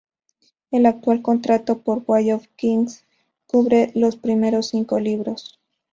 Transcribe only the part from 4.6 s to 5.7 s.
cinco libros.